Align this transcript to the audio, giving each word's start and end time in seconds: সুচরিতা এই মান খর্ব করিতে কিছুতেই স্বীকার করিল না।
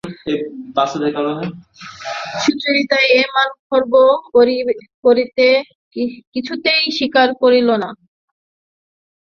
সুচরিতা 2.43 2.97
এই 3.15 3.25
মান 3.33 3.49
খর্ব 3.67 3.93
করিতে 5.03 5.47
কিছুতেই 6.33 6.83
স্বীকার 6.97 7.29
করিল 7.41 7.69
না। 7.83 7.89